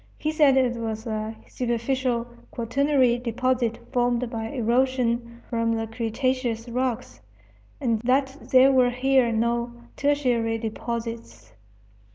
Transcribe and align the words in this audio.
He 0.17 0.31
said 0.31 0.57
it 0.57 0.77
was 0.77 1.05
a 1.05 1.35
superficial 1.47 2.25
quaternary 2.49 3.19
deposit 3.19 3.77
formed 3.91 4.31
by 4.31 4.45
erosion 4.47 5.43
from 5.47 5.75
the 5.75 5.85
cretaceous 5.85 6.67
rocks, 6.67 7.21
and 7.79 7.99
that 8.01 8.35
there 8.49 8.71
were 8.71 8.89
here 8.89 9.31
no 9.31 9.71
tertiary 9.95 10.57
deposits. 10.57 11.53